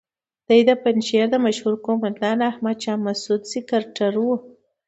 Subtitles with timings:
[0.47, 4.35] دی د پنجشیر د مشهور قوماندان احمد شاه مسعود سکرتر وو.